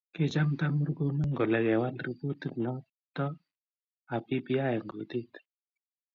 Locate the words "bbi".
4.41-4.55